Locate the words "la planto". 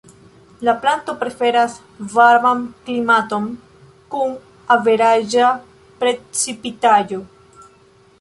0.67-1.13